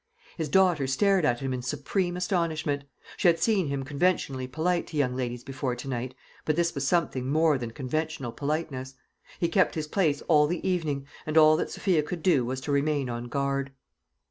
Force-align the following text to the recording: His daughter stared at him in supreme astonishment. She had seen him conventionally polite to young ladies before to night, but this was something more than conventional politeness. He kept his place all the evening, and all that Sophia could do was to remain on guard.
His 0.35 0.49
daughter 0.49 0.87
stared 0.87 1.25
at 1.25 1.41
him 1.41 1.53
in 1.53 1.61
supreme 1.61 2.17
astonishment. 2.17 2.85
She 3.17 3.27
had 3.27 3.37
seen 3.39 3.67
him 3.67 3.83
conventionally 3.83 4.47
polite 4.47 4.87
to 4.87 4.97
young 4.97 5.15
ladies 5.15 5.43
before 5.43 5.75
to 5.75 5.87
night, 5.87 6.15
but 6.43 6.55
this 6.55 6.73
was 6.73 6.87
something 6.87 7.27
more 7.29 7.59
than 7.59 7.69
conventional 7.69 8.31
politeness. 8.31 8.95
He 9.39 9.47
kept 9.47 9.75
his 9.75 9.85
place 9.87 10.23
all 10.23 10.47
the 10.47 10.67
evening, 10.67 11.05
and 11.27 11.37
all 11.37 11.55
that 11.57 11.69
Sophia 11.69 12.01
could 12.01 12.23
do 12.23 12.43
was 12.43 12.59
to 12.61 12.71
remain 12.71 13.11
on 13.11 13.25
guard. 13.25 13.73